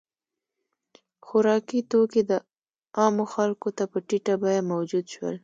[1.25, 2.21] •خوراکي توکي
[2.99, 5.35] عامو خلکو ته په ټیټه بیه موجود شول.